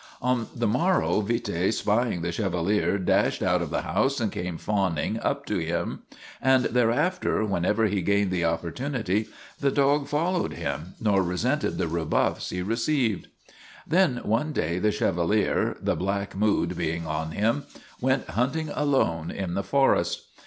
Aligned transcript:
On 0.19 0.47
the 0.55 0.65
morrow 0.65 1.21
Vite, 1.21 1.71
spying 1.75 2.23
the 2.23 2.31
Chevalier, 2.31 2.97
dashed 2.97 3.43
out 3.43 3.61
of 3.61 3.69
the 3.69 3.83
house 3.83 4.19
and 4.19 4.31
came 4.31 4.57
fawning 4.57 5.19
up 5.19 5.45
to 5.45 5.59
him. 5.59 6.01
And 6.41 6.65
HOUND 6.65 6.65
OF 6.65 6.73
MY 6.73 6.79
LADY 6.81 6.93
BLANCHE 6.95 7.19
243 7.21 7.29
thereafter, 7.29 7.53
whenever 7.53 7.85
he 7.85 8.01
gained 8.01 8.31
the 8.31 8.45
opportunity, 8.45 9.27
the 9.59 9.69
dog 9.69 10.07
followed 10.07 10.53
him, 10.53 10.95
nor 10.99 11.21
resented 11.21 11.77
the 11.77 11.87
rebuffs 11.87 12.49
he 12.49 12.63
re 12.63 12.75
ceived. 12.77 13.25
Then 13.85 14.21
one 14.23 14.51
day 14.53 14.79
the 14.79 14.91
Chevalier, 14.91 15.77
the 15.79 15.95
black 15.95 16.35
mood 16.35 16.75
being 16.75 17.05
on 17.05 17.29
him, 17.33 17.65
went 17.99 18.31
hunting 18.31 18.69
alone 18.73 19.29
in 19.29 19.53
the 19.53 19.61
forest. 19.63 20.29